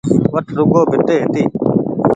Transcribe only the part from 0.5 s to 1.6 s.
رگون ڀيٽي هيتي